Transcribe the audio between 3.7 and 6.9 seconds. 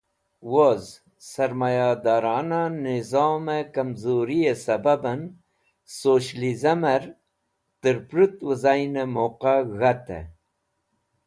Kamzuriye Sababen Socialism